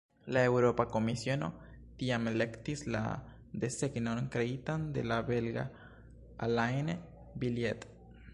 La 0.35 0.41
Eŭropa 0.51 0.83
Komisiono 0.93 1.49
tiam 1.99 2.25
elektis 2.31 2.81
la 2.95 3.03
desegnon 3.65 4.31
kreitan 4.37 4.89
de 4.97 5.05
la 5.13 5.21
belga 5.29 5.69
Alain 6.49 6.95
Billiet. 7.45 7.89